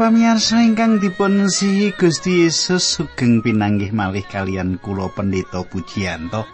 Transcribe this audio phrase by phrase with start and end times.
[0.00, 6.48] Para pamirsa ingkang dipun sihi Gusti Yesus sugeng pinanggih malih kalian kula pendeta Pujiyanto.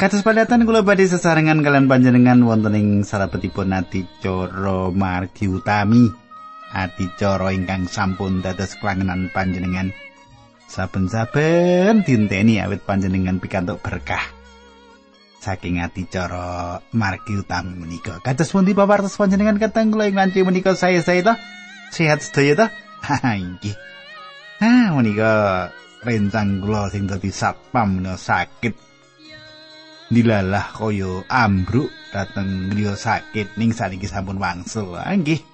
[0.00, 6.08] Kados padatan kula badhe sesarengan kalian panjenengan wonten ing salebetipun adicara margi utami.
[6.72, 9.92] Adicara ingkang sampun dados klangenan panjenengan.
[10.72, 14.24] Saben-saben dinteni awit panjenengan pikantuk berkah.
[15.36, 18.24] Saking adicara margi utami menika.
[18.24, 21.36] Kados pundi pawartos panjenengan kateng kula ing menika saya-saya to?
[21.92, 22.66] Sehat sedaya ta?
[23.36, 23.76] Inggih.
[24.64, 25.32] Ha menika
[26.00, 28.74] rencang kula sing dadi satpam menika sakit.
[30.08, 34.96] Dilalah kaya ambruk dateng griya sakit ning saniki sampun wangsul.
[34.96, 35.44] Ha inggih.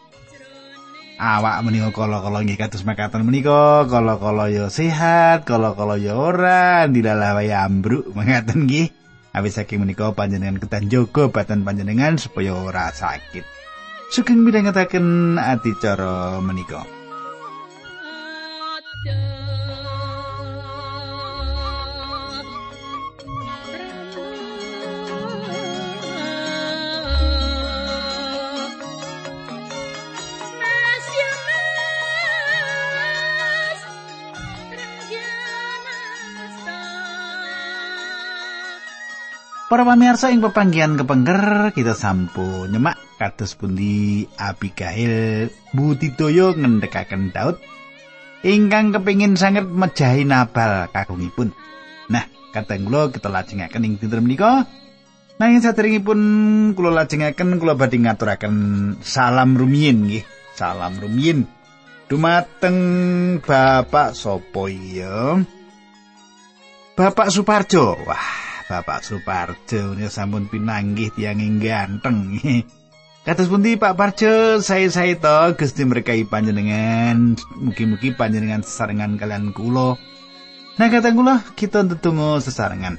[1.19, 7.50] Awak menika kala-kala nggih kados makaten menika, kala-kala ya sehat, kala-kala ya ora, dilalah wae
[7.50, 8.95] ambruk mangkaten nggih.
[9.34, 13.58] Awis saking menika panjenengan ketan jaga badan panjenengan supaya ora sakit.
[14.09, 16.84] Sugeng midhangetaken adicara menika.
[39.69, 47.58] Para pamirsa ing pepanggihan kepengker kita sampun nyemak kados pundi Abigail budidaya ngendhekaken Daud
[48.47, 51.50] ingkang kepingin sanget mejahi Nabal kagungipun.
[52.08, 52.24] Nah,
[52.55, 54.64] kateng kula kita lajengaken ing dinten menika.
[55.39, 56.20] Nanging saderengipun
[56.74, 58.55] kula lajengaken kula badhe ngaturaken
[59.02, 60.24] salam rumiyin nggih.
[60.55, 61.46] Salam rumiyin
[62.11, 62.78] dumateng
[63.42, 65.39] Bapak sapa ya?
[66.98, 67.95] Bapak Suparjo.
[68.02, 68.27] Wah,
[68.67, 72.34] Bapak Suparjo ini sampun pinanggih tiang ganteng.
[73.28, 77.36] Kados pundi Pak Parjo, saya-saya to Gusti berkahi panjenengan.
[77.61, 80.00] Mugi-mugi panjenengan sesarengan kalian kula.
[80.80, 82.96] Nah kata kula kita tetunggu sesarengan.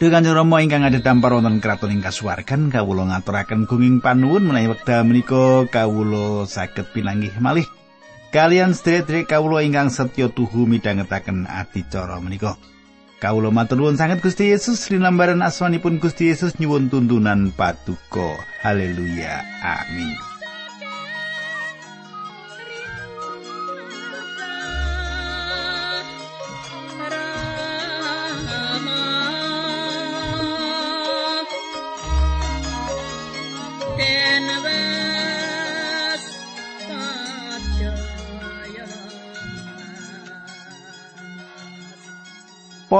[0.00, 5.04] Dengan Rama ingkang ada dampar wonten kraton ing kasuwargan kawula ngaturaken gunging panuwun menawi wekdal
[5.04, 7.68] menika kawula saged pinanggih malih
[8.32, 12.56] kalian sedherek kawula ingkang setya tuhu midhangetaken adicara menika.
[13.18, 18.38] Kawula matur nuwun sanget Gusti Yesus linambaran asmanipun Gusti Yesus nyuwun tuntunan patuko.
[18.62, 19.42] Haleluya.
[19.58, 20.27] Amin.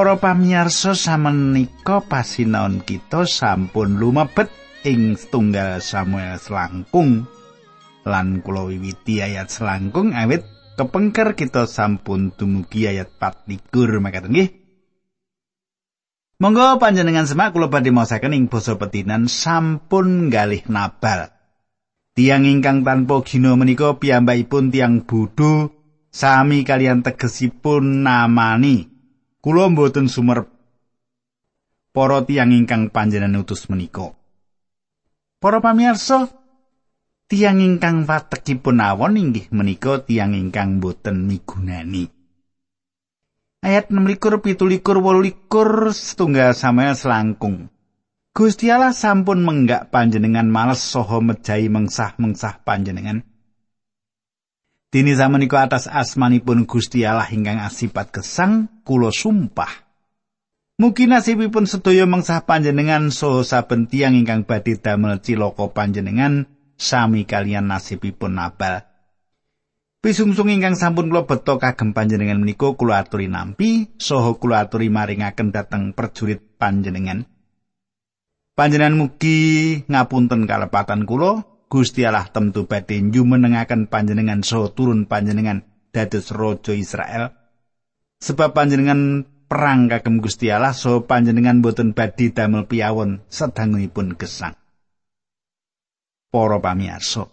[0.09, 4.49] Para pamirsa samenika pasinaon kita sampun lumebet
[4.81, 7.29] ing setunggal Samuel selangkung.
[8.09, 10.49] Lan kula wiwiti ayat selangkung awit
[10.81, 14.49] kepengker kita sampun dumugi ayat 24 makaten nggih.
[16.41, 21.37] Monggo panjenengan semak kula badhe maosaken ing basa petinan sampun galih nabal.
[22.17, 25.69] Tiang ingkang tanpa gino menika piyambakipun tiang bodho
[26.09, 28.97] sami kalian tegesipun namani
[29.39, 30.51] kula mboten sumerep
[31.95, 34.15] para tiyang ingkang panjenengan utus menika.
[35.39, 36.31] Para pamirsa
[37.31, 42.11] tiyang ingkang patekipun awon inggih menika tiyang ingkang boten migunani.
[43.59, 45.43] Ayat 16 17 18
[45.91, 47.67] setunggal Samuel selangkung.
[48.31, 53.27] Gusti Allah sampun menggak panjenengan males saha mejahi mengsah-mengsah panjenengan
[54.89, 59.85] Dini samenika atas asmanipun Gusti Allah ingkang asipat gesang kula sumpah.
[60.81, 66.49] Mugi nasibipun sedaya mengsah panjenengan so saben tiyang ingkang badhe damel cilaka panjenengan
[66.81, 68.89] sami kalian nasibipun Nabal.
[70.01, 75.53] Pisungsung ingkang sampun kula beto kagem panjenengan menika kula aturi nampi saha kula aturi maringaken
[75.53, 77.29] dhateng perjurit panjenengan.
[78.57, 86.33] Panjenengan mugi ngapunten kalepatan kula Gusti Allah temtu badhe njumenengaken panjenengan so turun panjenengan dados
[86.33, 87.37] raja Israel.
[88.25, 94.57] Sebab panjenengan perang kagem Gusti Allah so panjenengan boten badhe damel piyawon sedangunipun gesang.
[96.33, 97.29] Para pamirsa.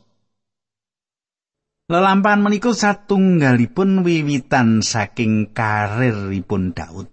[1.86, 7.08] Lelampahan menika satunggalipun wiwitan saking kariripun Daud.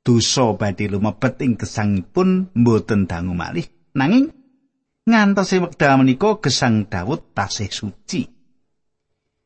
[0.00, 4.41] Dosa badhe lumebet ing gesangipun boten dangu malih nanging
[5.06, 8.30] ngantos wekdal menika gesang Daud tasih suci.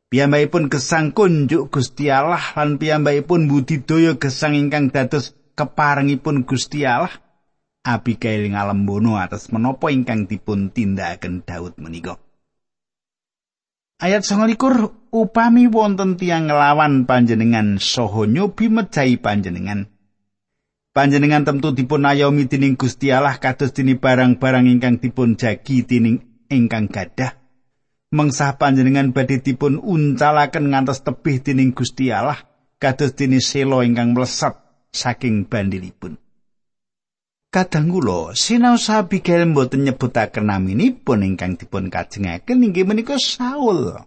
[0.06, 7.10] Piyambakipun gesang kunjuk Gusti Allah lan piyambakipun budidaya gesang ingkang dados keparengipun Gusti Allah.
[7.86, 12.18] Abigail ngalembono atas menapa ingkang dipun tindakaken Daud menika.
[13.96, 19.88] Ayat 29 upami wonten tiang nglawan panjenengan saha nyobi mejahi panjenengan.
[20.96, 26.88] Panjenengan tentu dipun ayomi dening Gusti Allah kados dene barang-barang ingkang dipun jagi dening ingkang
[26.88, 27.36] gadah.
[28.16, 32.40] Mengsah panjenengan badhe dipun uncalaken ngantos tebih dening Gusti Allah
[32.80, 34.56] kados dene selo ingkang mlesat
[34.88, 36.16] saking bandilipun.
[37.52, 44.00] Kadang kula sinau Abigail mboten nyebutaken naminipun ingkang dipun kajengaken inggih menika Saul.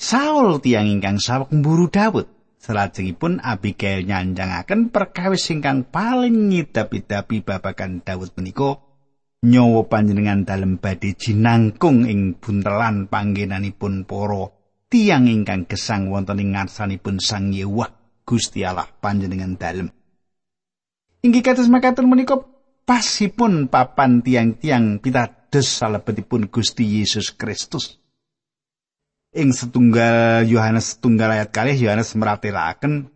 [0.00, 2.33] Saul tiyang ingkang sawek mburu Daud.
[2.64, 8.80] Salajengipun Abigail nyanjangaken perkawis ingkang paling ngidap-idapi babagan Daud menika
[9.44, 14.48] nyawa panjenengan dalem badhe jinangkung ing buntelan panggenanipun para
[14.88, 17.92] tiang ingkang gesang wonten ing ngarsanipun Sang Yewah
[18.24, 19.92] Gusti Allah panjenengan dalem.
[21.20, 22.40] Inggih kados makaten menika
[22.88, 28.00] pasipun papan tiang-tiang pitados salebetipun Gusti Yesus Kristus.
[29.34, 33.10] Ing setunggal Yohanes setunggal ayat kalih Yohanes meratelaken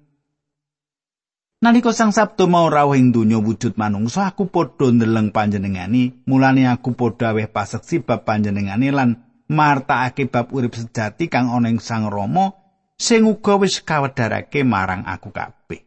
[1.58, 6.22] Nalika sang Sabtu mau rawuh ing donya wujud manungsa aku padha ndeleng panjenengani.
[6.30, 11.82] Mulane aku padha weh paseksi bab panjenengani lan martakake bab urip sejati kang ana ing
[11.82, 12.54] Sang Rama
[12.94, 15.82] sing uga wis kawedarake marang aku kabeh.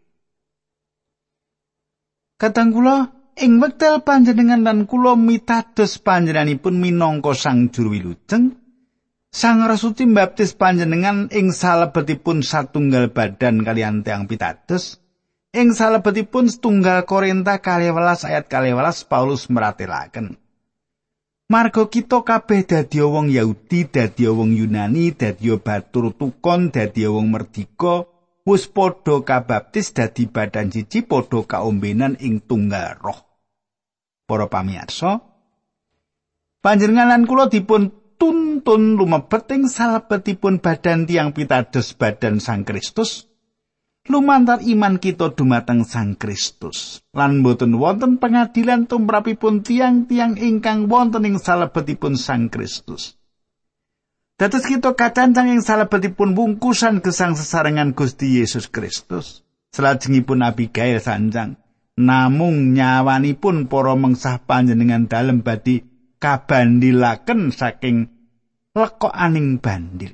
[2.36, 3.08] Kadang kula
[3.40, 8.61] ing wekdal panjenengan lan kula mitados panjenenganipun minangka sang juru wilujeng
[9.32, 15.00] Sang Rasuci mbaptis panjenengan ing salebetipun satunggal badan kalian tiang pitados.
[15.56, 20.36] Ing salebetipun setunggal Korinta kali ayat kali welas Paulus meratelaken.
[21.48, 28.04] Margo kita kabeh dadi wong Yahudi, dadi wong Yunani, dadi batur tukon, dadi wong merdika,
[28.44, 33.20] wis padha kabaptis dadi badan siji padha kaombenan ing tunggal roh.
[34.28, 35.24] Para pamirsa,
[36.64, 43.26] panjenengan lan kula dipun tuntun lumebet ing salebetipun badan tiang pitados badan Sang Kristus
[44.06, 47.02] lumantar iman kita dumateng Sang Kristus.
[47.18, 53.18] Lan boten wonten pengadilan tumrapipun tiang-tiang ingkang wonten ing salebetipun Sang Kristus.
[54.38, 59.42] Dados kita kacancang ing salebetipun bungkusan gesang sesarengan Gusti Yesus Kristus
[59.74, 61.58] salajengipun Abigail sanjang.
[61.98, 65.91] Namung nyawanipun para mengsah panjenengan dalem badhe
[66.22, 68.14] kabandilaken saking
[68.78, 70.14] lekokaning bandil.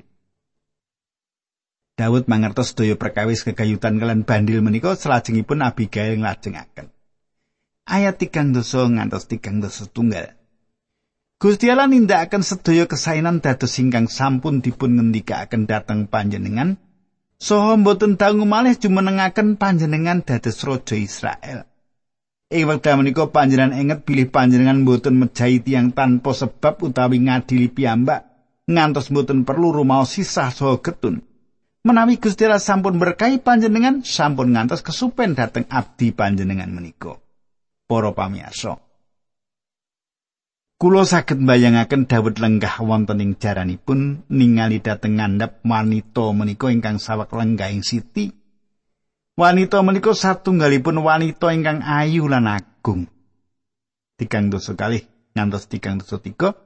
[1.98, 6.88] Daud mangertos daya perkawis kegayutan kalian bandil menika salajengipun Abigail nglajengaken.
[7.84, 10.38] Ayat tigang dosa ngantos tigang dosa tunggal.
[11.38, 16.82] Gusti Allah nindakaken sedaya kesainan dados ingkang sampun dipun ngendikaken dhateng panjenengan
[17.38, 21.62] saha mboten dangu malih jumenengaken panjenengan dados raja Israel.
[22.48, 28.24] Ing wekdal menika panjenengan inget bilih panjenengan mboten mejahi tiyang tanpa sebab utawi ngadili piyambak
[28.64, 31.20] ngantos mboten perlu rumaos sisah saha getun.
[31.84, 37.20] Menawi Gusti sampun berkahi panjenengan sampun ngantos kesupen dateng abdi panjenengan menika.
[37.84, 38.80] Para pamirsa.
[40.80, 47.28] Kulo saged mbayangaken Daud lenggah wonten ing jaranipun ningali dhateng ngandhap wanita menika ingkang sawek
[47.28, 48.32] lenggah ing siti
[49.38, 53.06] Wanita menika satunggalipun wanita ingkang ayu lan agung.
[54.18, 55.06] Tigang dosa kalih
[55.38, 56.58] ngantos tigang dosa tiga.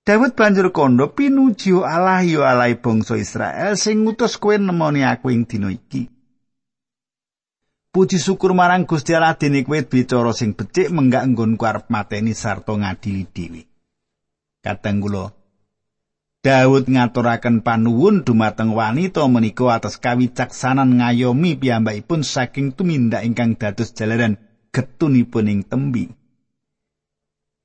[0.00, 5.44] Daud banjur kondo pinuji Allah yo Allah bangsa Israel sing ngutus kowe nemoni aku ing
[5.44, 6.08] dina iki.
[7.92, 12.72] Puji syukur marang Gusti Allah dene kowe bicara sing becik menggak nggonku arep mateni sarta
[12.72, 13.68] ngadili dhewe.
[14.64, 15.35] Kadang kula
[16.46, 24.38] Daud ngaturaken panuwun dumateng wanita menika atas kawicaksanan ngayomi piyambakipun saking tumindak ingkang dados jalaran
[24.70, 26.06] getunipun ing tembi.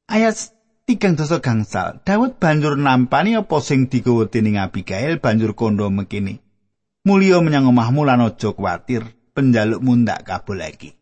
[0.09, 0.49] Ayat
[0.89, 6.41] tigang dosa gangsal, Daud banjur nampani apa sing digawa dening Abigail banjur kondo mekini.
[7.05, 9.05] Mulya menyang omahmu lan aja kuwatir,
[9.37, 10.97] penjalukmu ndak kabul lagi.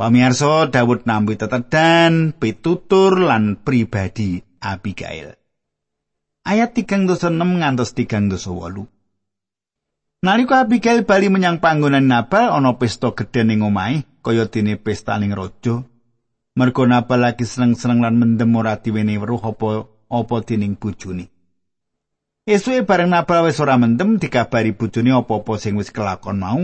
[0.00, 5.36] Pamirsa Daud nampi tetedan, pitutur lan pribadi Abigail.
[6.46, 8.86] Ayat tigang dosa enam ngantos tigang dosa wolu.
[10.22, 15.34] Nalika Abigail bali menyang panggonan Nabal ana pesta gedhe ning omahe kaya dene pesta ning
[15.34, 15.82] raja.
[16.56, 21.28] Mergo Nabal lagi seneng-seneng lan mendem ora diweni weruh apa apa dening bojone.
[22.48, 26.62] Esuke bareng Nabal wis ora mendem dikabari bojone apa-apa sing wis kelakon mau.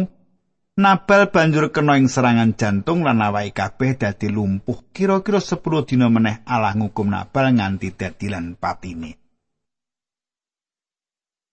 [0.73, 4.89] Nabal banjur kena ing serangan jantung lan awake kabeh dadi lumpuh.
[4.91, 9.22] Kira-kira 10 dina meneh Allah ngukum Nabal nganti dadi lan patine.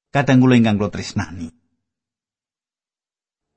[0.10, 1.50] Kadang kula ingkang kula tresnani.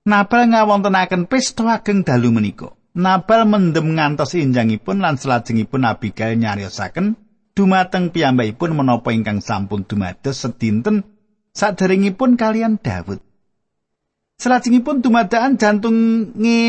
[0.03, 2.75] Nabal ngawontenaken pesta ageng dalu menika.
[2.99, 7.17] Nabal mendem ngantos injangipun lan salajengipun Abigail nyariosaken
[7.55, 11.07] dumateng piyambakipun menapa ingkang sampun dumados sedinten
[11.55, 13.23] saderengipun kalian Daud.
[14.43, 15.97] Salajengipun dumadakan jantung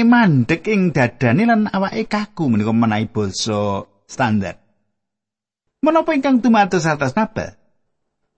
[0.05, 4.61] mandek ing dadane lan awake kaku menika menawi basa standar.
[5.81, 7.57] Menapa ingkang dumados atas Nabal?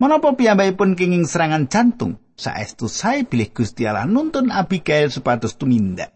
[0.05, 2.21] Menapa piyambakipun kenging serangan jantung?
[2.37, 6.13] Saestu sae bilih Gusti Allah nuntun Abigail supados tumindak.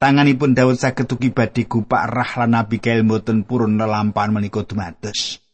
[0.00, 5.44] Tanganipun Daud saged ugi badhe gupak rah lan Abigail mboten purun lelampahan menika dumados.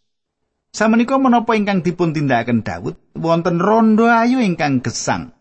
[0.70, 5.34] Samenika menapa ingkang dipun tindakaken Daud wonten rondo ayu ingkang gesang.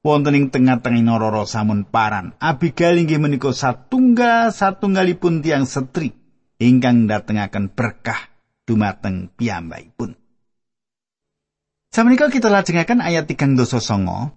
[0.00, 6.16] Wonten ing tengah-tengah nororo samun paran, Abigail inggih menika satunggal satunggalipun tiang setri
[6.56, 8.32] ingkang datengaken berkah
[8.64, 10.16] dumateng piyambakipun.
[11.98, 14.30] Samenika kita lajengaken ayat 3 dosa songo.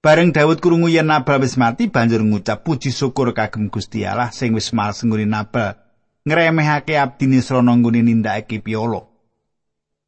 [0.00, 4.56] Bareng Daud krungu yen Nabal wis mati banjur ngucap puji syukur kagem Gusti Allah sing
[4.56, 5.76] wis malsengguni Nabal
[6.24, 9.12] ngremehake abdine srana nggone nindakake piolo.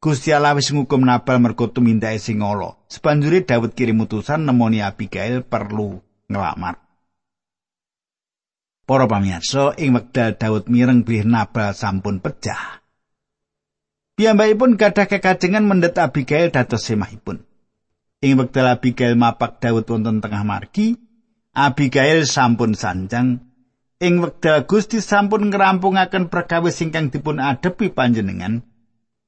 [0.01, 2.81] Gusti Allah wis ngukum Nabal mergo tumindake sing ala.
[2.89, 6.81] Sebanjure Daud kirim utusan nemoni Abigail perlu ngelamar.
[8.81, 12.78] Para pamirsa, ing wekdal Daud mireng bilih Nabal sampun pecah.
[14.19, 17.39] Piyambakipun gadah kekajengan mendet Abigail dados semahipun.
[18.19, 20.99] Ing wekdal Abigail mapak Daud wonten tengah margi,
[21.55, 23.39] Abigail sampun sanjang.
[24.03, 28.59] Ing wekdal Gusti sampun ngrampungaken perkawis ingkang dipun adepi panjenengan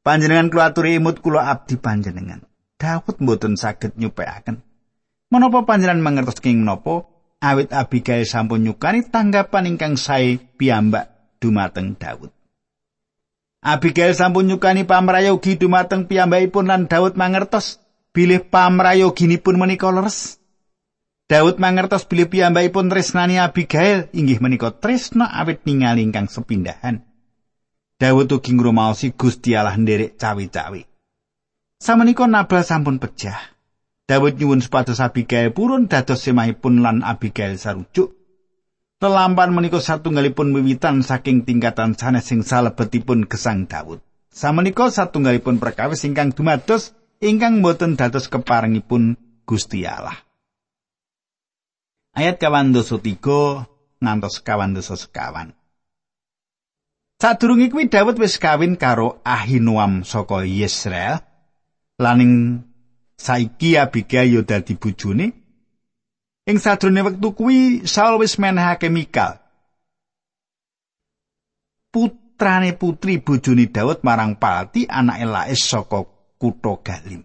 [0.04, 2.44] panjenengan kula aturi imut kula abdi panjenengan.
[2.76, 4.60] Daud mboten saged nyupekaken
[5.32, 7.08] menapa panjenengan mangertos king menapa?
[7.40, 12.41] Awit Abigail sampun nyukani tanggapan ingkang sae piyambak dumateng Daud
[13.62, 17.77] Abigail sampun nyukani pamrayogi dumateng piyambakipun lan Daud mangertos
[18.10, 20.41] bilih pamrayoginipun menika leres
[21.30, 27.06] Daud mangertos bilih piyambakipun tresnani Abigail inggih menika tresna awit ningali ingkang sepindahan.
[28.01, 30.89] Daud ugi ngrumaosi Gusti Allah nderek cawi-cawi.
[31.77, 33.38] Samenika Nabal sampun pecah.
[34.10, 38.21] Daud nyuwun supados Abigail purun dados semahipun lan Abigail sarujuk.
[39.01, 43.98] Telampan menika satunggalipun wiwitan saking tingkatan sanes sing salebetipun gesang Daud.
[44.29, 49.17] Samenika satunggalipun perkawis ingkang dumados ingkang boten dados keparengipun
[49.50, 50.22] Gusti Allah.
[52.13, 53.65] ayat kawan doso tiga
[53.98, 55.58] ngantos kawan doso sekawan.
[57.17, 61.22] Sadurunge kuwi Daud wis kawin karo Ahinoam saka Yesrael.
[61.98, 62.65] Laning
[63.17, 65.41] saiki Abigail yo dadi bojone.
[66.50, 69.38] Ing sadurunge wektu kuwi Saul wis menehake Mikal.
[71.94, 76.02] Putrane putri bojone Daud marang Palti anake Lais saka
[76.42, 77.22] kutha Galim.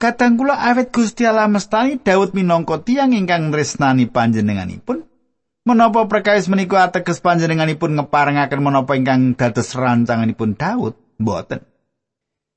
[0.00, 5.04] Kadang kula awet Gusti Allah mestani Daud minangka tiyang ingkang nresnani panjenenganipun.
[5.68, 10.96] Menapa perkawis menika ateges panjenenganipun ngeparengaken menapa ingkang dados rancanganipun Daud?
[11.20, 11.69] Mboten.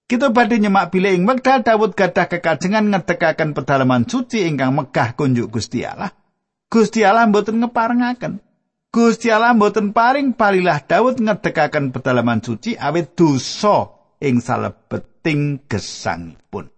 [0.03, 5.48] Kita badhe nyemak bilih ing wekdal Daud gadah kekajengan ngedekaken pedalaman suci ingkang megah kunjuk
[5.50, 6.12] Gusti Allah.
[6.67, 8.43] Gusti Allah mboten ngeparengaken.
[8.93, 16.74] Gusti Allah mboten paring palilah Daud ngedekaken pedalaman suci awit dosa ing salebeting gesangipun.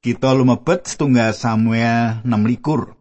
[0.00, 2.96] kita lumebet setunggal Samuel 6 likur.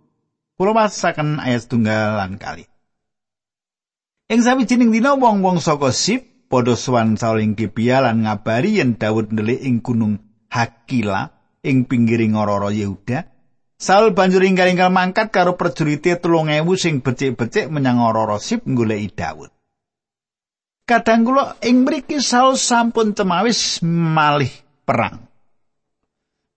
[0.60, 2.68] Kulo ayat setunggal kali.
[4.28, 9.62] Ing sawijining dina wong-wong saka Sip padha sowan saling Gibea lan ngabari yen Daud ndelik
[9.62, 10.18] ing gunung
[10.50, 11.30] Hakila
[11.62, 13.30] ing pinggiring ora Yehuda.
[13.80, 19.54] Saul banjur ingkang mangkat karo prajurite 3000 sing becik-becik menyang ora Sip goleki Daud.
[20.84, 24.52] Kadang kula ing mriki Saul sampun cemawis malih
[24.84, 25.30] perang.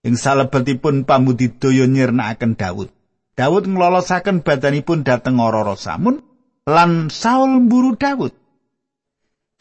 [0.03, 2.91] ing salebetipun pambudidaya nyirnakaken Daud.
[3.33, 6.21] Daud nglolosaken badanipun dhateng ora samun
[6.67, 8.35] lan Saul mburu Daud.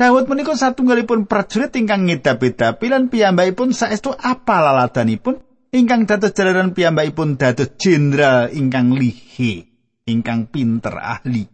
[0.02, 5.38] Daud menika satunggalipun prajurit ingkang ngedap-edapi lan piyambakipun saestu apa laladanipun
[5.70, 9.62] ingkang dados jalaran piyambakipun dados jenderal ingkang lihi,
[10.10, 11.46] ingkang pinter ahli.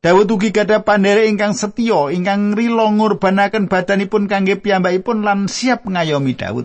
[0.00, 6.32] Daud ugi gadah pandhere ingkang setya ingkang rila ngurbanaken badanipun kangge piyambakipun lan siap ngayomi
[6.32, 6.64] Daud.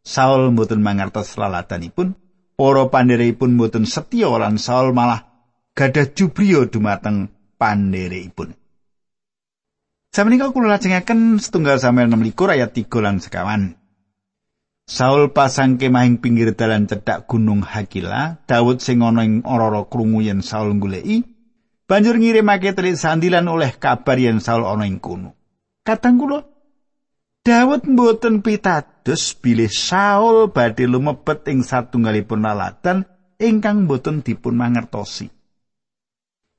[0.00, 2.16] Saul mboten mangertos lalatanipun,
[2.56, 5.28] para pandhereipun mboten setya lan Saul malah
[5.76, 7.28] gadah jubriya dumateng
[7.60, 8.56] pandhereipun.
[10.08, 13.76] Samenika kula lajengaken setunggal Samuel 6 ayat 3 lan sekawan.
[14.88, 20.40] Saul pasang kemahing pinggir dalan cedhak gunung Hakila, Daud sing ana ing ora krungu yen
[20.40, 21.28] Saul goleki,
[21.84, 25.36] banjur ngirimake telik sandilan oleh kabar yen Saul ana ing kono.
[25.84, 26.40] Katang kula
[27.44, 33.04] Daud mboten pitados bilih Saul badhe lumebet ing satunggalipun lalatan
[33.36, 35.37] ingkang mboten dipun mangertosi.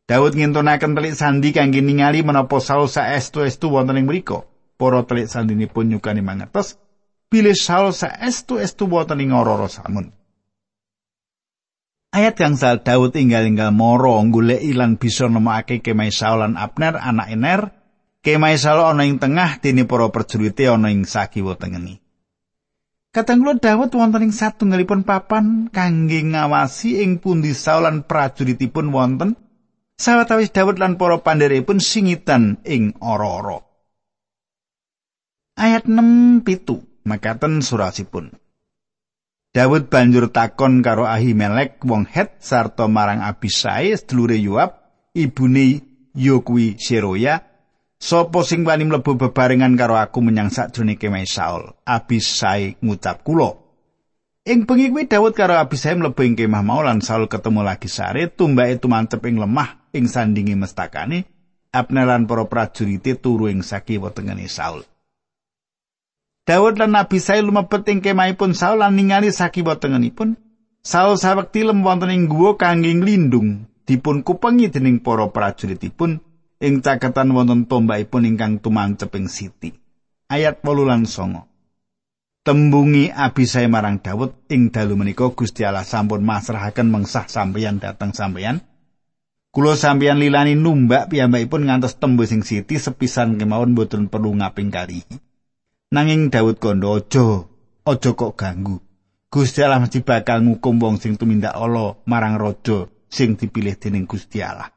[0.10, 4.42] Daud ngintunaken telik sandi kangge ningali menapa Saul saestu-estu wonten ing mriku.
[4.74, 6.82] Para telik sandinipun nyukani mangertos
[7.30, 10.10] bilih Saul saestu-estu wonten ing ora samun.
[12.10, 17.62] Ayat gangsal Daud inggal-inggal moro golek ilang bisa nemokake kemai Saul lan Abner anak Ener.
[18.26, 22.02] Kemai Saul ana ing tengah dene para prajurit ana ing sakiwa tengeni.
[23.14, 29.38] Katanggulo Daud wonten ing satunggalipun papan kangge ngawasi ing pundi Saul lan prajuritipun wonten
[30.00, 33.60] sawetawis Daud lan para pandherepun singitan ing ora-ora.
[35.60, 38.32] Ayat 6 pitu makaten surasipun.
[39.50, 44.78] Daud banjur takon karo Ahimelek wong Het sarta marang Abisai sedulure Yoab
[45.18, 45.82] ibune
[46.14, 47.42] Yokwi Seroya
[47.98, 53.58] sapa sing wani mlebu bebarengan karo aku menyang sakjroning kemah Saul Abisai ngucap kula
[54.46, 58.30] Ing bengi kuwi Daud karo Abisai mlebu ing kemah mau lan Saul ketemu lagi sare
[58.30, 61.26] tumbake tumancep ing lemah ing sandingi mestakane
[61.70, 64.82] Abner lan para prajurite turu ing sakiwa tengene Saul.
[66.50, 70.34] Daud lan Nabi Saul lumebet ing kemahipun Saul lan ningali sakiwa tengenipun.
[70.82, 76.18] Saul sawekti lem wonten ing guwa kangge nglindung dipun kupengi dening para prajuritipun
[76.58, 79.70] ing caketan wonten tombakipun ingkang tumancep ing siti.
[80.26, 81.46] Ayat 8 lan 9.
[82.42, 88.66] Tembungi Abisai marang Daud ing dalu menika Gusti Allah sampun masrahaken mengsah sampeyan dateng sampeyan.
[89.50, 95.02] Kulo sampeyan lilani numbak piyambakipun ngantos tembus sing siti sepisan kemawon boten perlu ngaping kali.
[95.90, 97.50] Nanging Daud kondo aja,
[97.82, 98.78] aja kok ganggu.
[99.30, 104.46] Gusti Allah mesti bakal ngukum wong sing tumindak ala marang raja sing dipilih dening Gusti
[104.46, 104.70] Allah.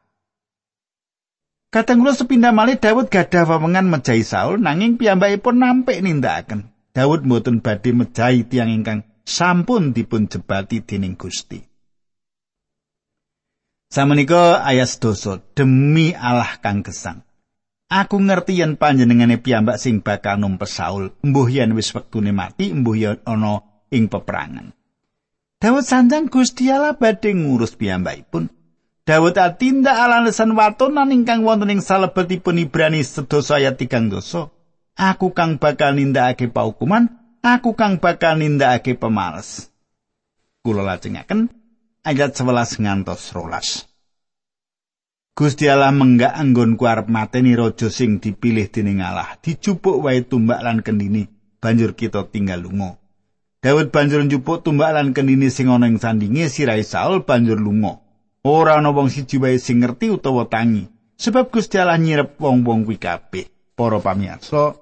[1.73, 6.73] Katenggulo sepindah malih Daud gadah wewengan mejahi Saul nanging piyambakipun nampik nindakaken.
[6.97, 11.72] Daud mboten badhe mejahi tiang ingkang sampun dipun jebati dening Gusti.
[13.93, 17.29] Samenika ayat dosa demi Allah kang gesang.
[17.93, 22.97] Aku ngerti yen panjenengane piyambak sing bakal numpes Saul, mbuh yen wis wektune mati, mbuh
[22.97, 23.61] yen ana
[23.93, 24.73] ing peperangan.
[25.61, 28.49] Dawud sanjang Gusti Allah badhe ngurus piyambakipun.
[29.05, 34.49] Dawud atindak alasan watonan ingkang wonten ing salebetipun Ibrani sedasa ayat 3 dosa.
[34.97, 37.13] Aku kang bakal nindakake paukuman,
[37.45, 39.69] aku kang bakal nindakake pemales.
[40.65, 41.53] Kula lajengaken
[42.03, 43.87] ayat 11 ngantos 12.
[45.33, 50.83] Gusti Allah menggak anggonku arep mateni raja sing dipilih dening Allah, dicupuk wae tumbak lan
[50.85, 51.25] kendini,
[51.63, 53.01] banjur kita tinggal lunga.
[53.63, 58.03] Daud banjur njupuk tumbak lan kendini sing ana ing sandinge sirai Saul banjur lunga.
[58.43, 62.99] Ora ana wong siji wae sing ngerti utawa tangi, sebab Gusti Allah nyirep wong-wong kuwi
[62.99, 63.47] kabeh.
[63.73, 64.77] Para pamirsa,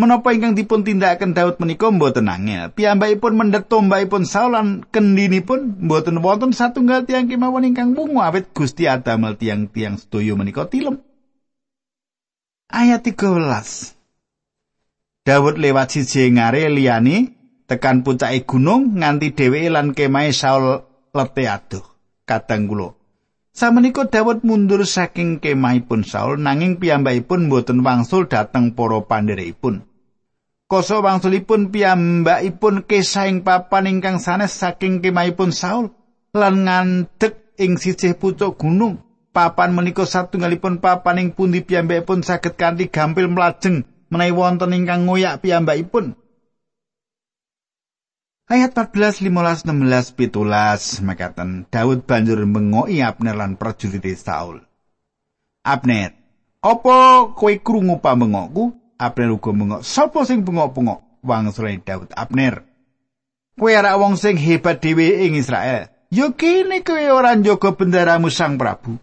[0.00, 2.72] Menapa ingkang dipun tindakaken Daud menika mboten angel.
[2.72, 8.88] Piyambakipun mendhet tombakipun Saul lan kendinipun mboten wonten satunggal tiang kemawon ingkang bungu awit Gusti
[8.88, 11.04] adamel tiang-tiang sedaya menika tilem.
[12.72, 13.92] Ayat 13.
[15.28, 17.36] Daud lewat siji ngare liyane
[17.68, 20.80] tekan puncake gunung nganti dheweke lan kemahe Saul
[21.12, 21.84] lete aduh.
[22.24, 22.96] Kadang kula
[23.52, 29.89] Samenika Daud mundur saking kemahipun Saul nanging piyambakipun mboten wangsul dhateng para pandherekipun.
[30.70, 35.90] Koso wangsulipun piyambakipun kesah ing papan ingkang sanes saking kemahipun Saul
[36.30, 39.02] lan ngandhek ing sisih pucuk gunung.
[39.34, 43.82] Papan menika satunggalipun papan ing pundi piyambakipun saged kanthi gampil mlajeng
[44.14, 46.14] menawi wonten ingkang ngoyak piyambakipun.
[48.46, 54.62] Ayat 14, 15, 16, pitulas makaten Daud banjur mengoki Abner lan prajurit Saul.
[55.66, 56.14] Abner,
[56.62, 58.79] apa kowe krungu pamengokku?
[59.00, 59.80] Abner uga bengok.
[59.80, 61.24] Sapa sing bengok-bengok?
[61.24, 62.60] Wangsule Daud Abner.
[63.56, 65.88] Kowe ora wong sing hebat dhewe ing Israel.
[66.12, 69.00] Yo kene kowe ora njaga bendaramu Sang Prabu.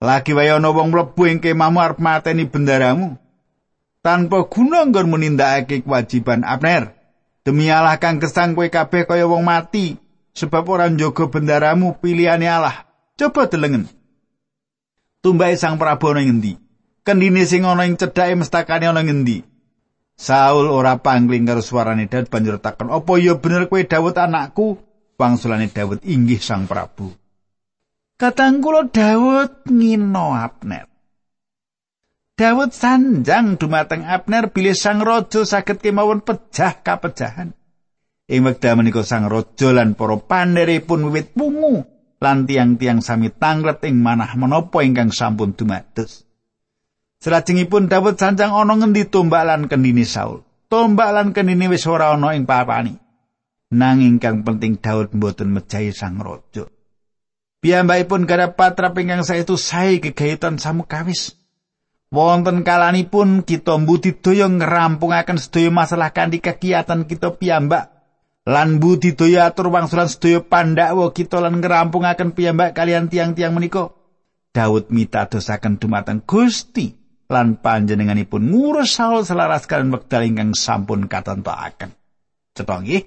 [0.00, 3.16] Lagi wae ana wong mlebu ing kemahmu arep mateni bendaramu.
[4.04, 6.92] Tanpa guna nggon menindakake kewajiban Abner.
[7.44, 9.96] Demi Allah kang kesang kowe kabeh kaya wong mati.
[10.32, 12.88] Sebab ora njaga bendaramu pilihane Allah.
[13.16, 13.88] Coba delengen.
[15.22, 16.58] Tumbake Sang Prabu ana ngendi?
[17.02, 19.42] Kendine sing ana ing cedhake mestakane ana ngendi
[20.12, 24.78] Saul ora pangling karo suarane Daud banjur takon apa ya bener kowe Daud anakku
[25.18, 27.10] wangsulane Daud inggih Sang Prabu
[28.20, 30.92] Katanggulo Daud ngino Abner
[32.32, 37.52] Daud sanjang dumateng Abner bilih sang raja saged kemawon pejah kapejahan.
[38.26, 41.84] Ing wekdal menika sang raja lan para pandherepun wiwit pungu
[42.24, 46.24] lan tiang-tiang sami tanglet ing manah menapa ingkang sampun dumados.
[47.22, 50.42] Salajengipun Daud sanjang ana ngendi tombak lan kendini Saul.
[50.66, 52.98] Tombak lan kendini wis ora ana ing papani.
[53.70, 56.66] Nanging kang penting Daud mboten mejahi sang raja.
[57.62, 61.38] Piyambakipun gara patra ingkang saestu sae gegayutan samukawis.
[62.10, 67.88] Wonten kalanipun kita mbudidaya ngrampungaken sedaya masalah kanthi kegiatan kita piyambak
[68.42, 73.94] lan budidaya atur wangsulan sedaya pandhawa kita lan ngrampungaken piyambak kalian tiang-tiang menika.
[74.50, 77.01] Daud mitadosaken dumateng Gusti
[77.32, 81.96] lan panjenenganipun ngurus Saul selaras kalian wekdal ingkang sampun katontokaken.
[82.52, 83.02] Cetha nggih.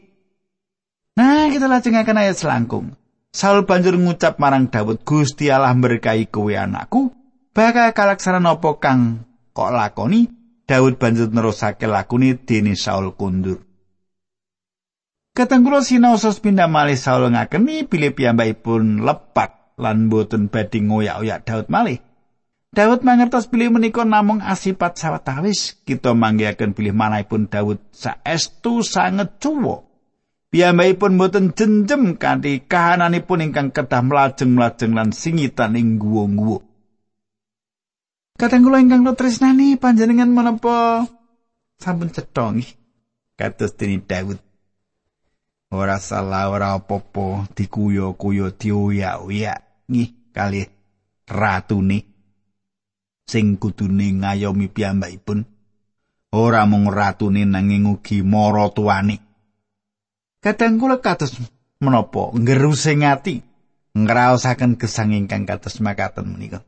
[1.16, 2.98] Nah, kita lajengaken ayat selangkung.
[3.30, 7.14] Saul banjur ngucap marang Daud, "Gusti Allah berkahi kowe anakku."
[7.56, 9.24] bakal kalaksanan apa kang
[9.56, 10.28] kok lakoni
[10.68, 13.64] Daud banjur nerusake lakune dene Saul kundur
[15.32, 22.00] Katenggulo sinaosa pindah malih Saul ngakeni pilih piyambakipun lepat lan boten badhe ngoyak-oyak Daud malih.
[22.76, 29.88] Daud mangertos pilih menika namung asipat sawetawis kita manggihaken pilih manahipun Daud saestu sanget cuwo.
[30.52, 36.60] Piyambakipun boten jenjem kanthi kahananipun ingkang kedah mlajeng-mlajeng lan singitan ing guwa-guwa.
[38.36, 41.08] Kadang kula ingkang tresnani panjenengan menapa
[41.80, 42.76] sampun cetha nggih
[43.40, 44.40] kados dene Daud.
[45.72, 50.68] Ora salah ora apa-apa dikuyo-kuyo dioyak-oyak nggih kali
[51.24, 52.15] ratune
[53.26, 55.46] sing kudune ngayomi piyambakipun.
[56.36, 59.22] Ora mung ratune nanging ugi maratuwane.
[60.42, 61.38] Kadang kula kados
[61.82, 63.42] menapa ngeruse ngati
[63.98, 66.62] ngraosaken gesang ingkang kados makaten menika.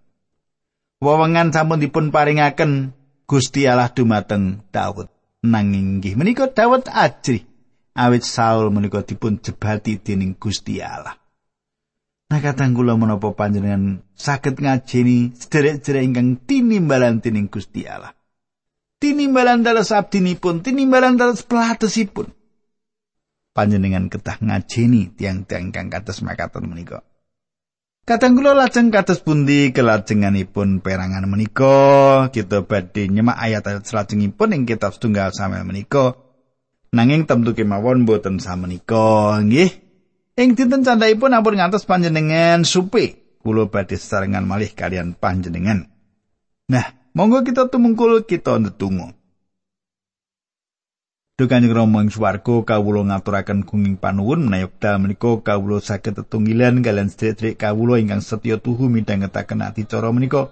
[0.97, 2.93] wewengan sampun dipun paringaken
[3.27, 5.11] Gusti Allah dumateng Daud.
[5.45, 7.45] Nanging inggih menika Daud ajri
[7.93, 11.13] awit Saul menika dipun jebati dening Gusti Allah.
[12.27, 18.11] Nah kadang kula menapa panjenengan saged ngajeni sederek-sederek ingkang tinimbalan dening Gusti Allah.
[18.99, 22.27] Tinimbalan dalas abdinipun, tinimbalan dalas pelatesipun.
[23.55, 27.07] Panjenengan ketah ngajeni tiang-tiang ingkang kados makaten menika.
[28.07, 34.95] Kadang kula lajeng kados pundi kelajenganipun perangan menika kita badhe nyemak ayat-ayat salajengipun ing kitab
[34.95, 36.15] setunggal sampeyan menika
[36.95, 39.86] nanging tentu kemawon boten samenika nggih
[40.37, 45.89] ing dinten candhaipun ampun ngantos panjenengan supe kula badhe sesarengan malih kalian panjenengan
[46.69, 49.17] nah monggo kita tumungkul kita ndedonga
[51.37, 57.13] Dukanjeng Rama ing swarga kawula ngaturaken gunging panuwun menawi wekdal menika kawula saged tetunggilan kalian
[57.13, 60.49] sedherek kawula ingkang setya tuhu midhangetaken adicara menika.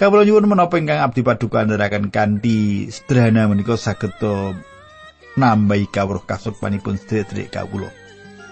[0.00, 4.16] Kawula nyuwun menapa ingkang abdi paduka andharaken kanthi sederhana menika saged
[5.36, 7.92] nambahi kawruh kasukmanipun sedherek kawula.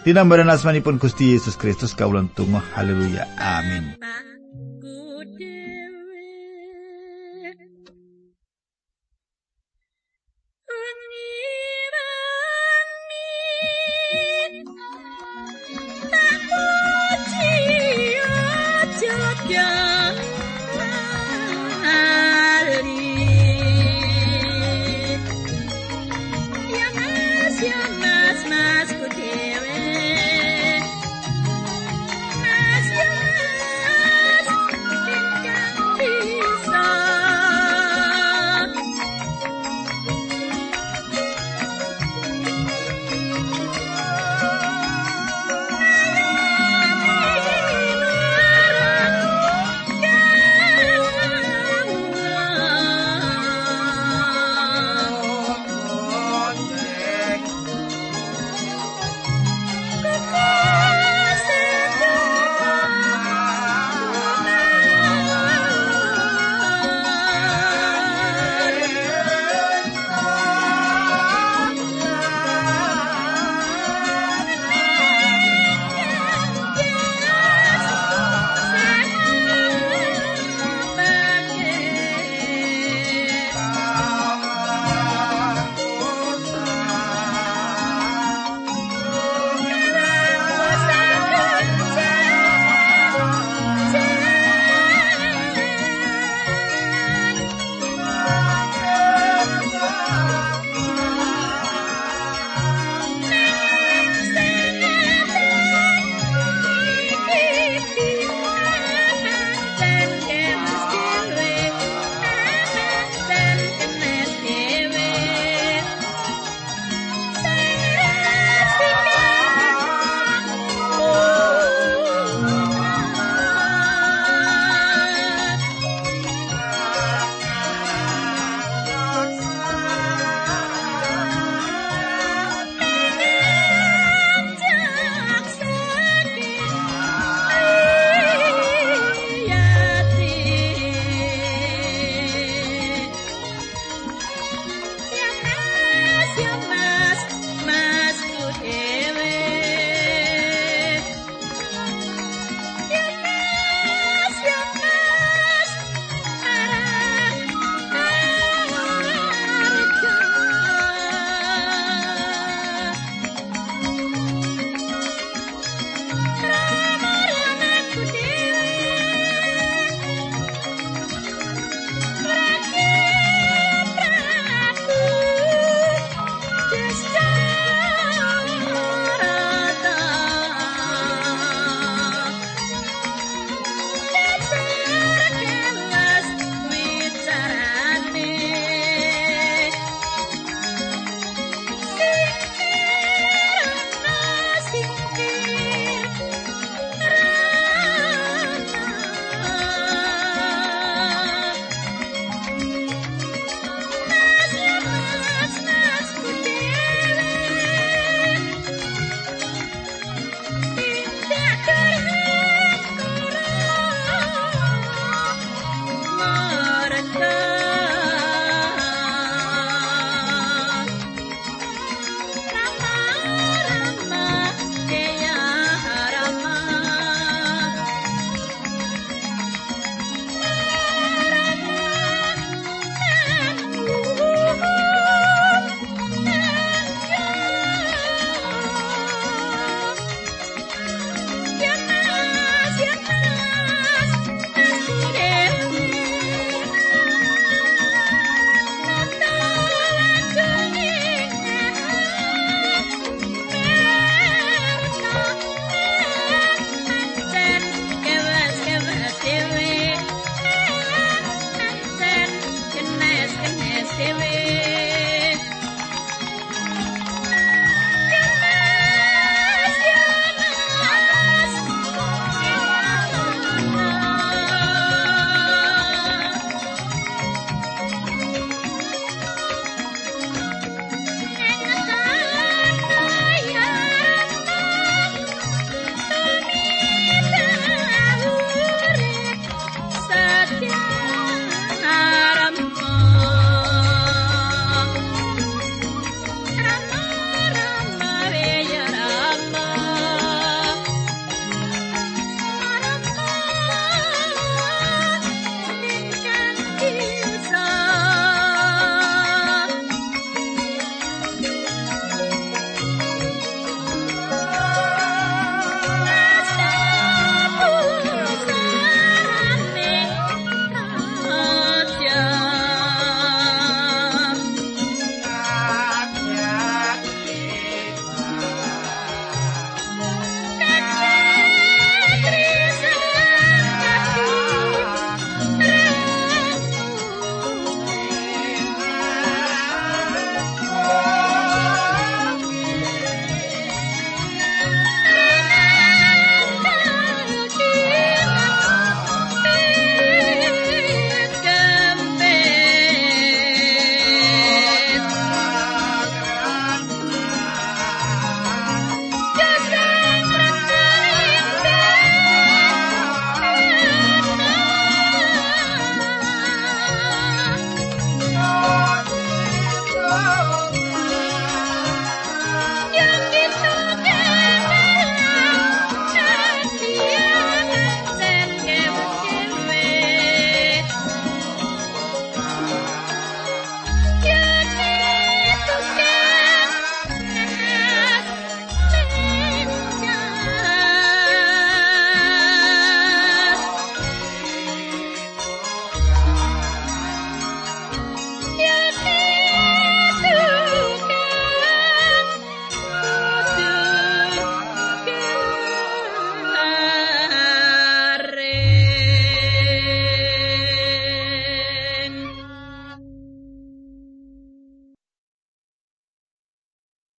[0.03, 3.95] Dinambaran asmanipun Gusti Yesus Kristus kawulan tunggu haleluya amin.
[19.53, 19.92] Yeah.